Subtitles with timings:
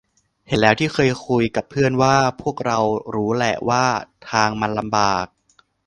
[0.47, 2.79] เห็นแล้วที่เคยคุยกับเพื่อนว่า พวกเรา
[3.15, 3.85] รู้แหละว่า
[4.31, 5.25] ทางมันลำบาก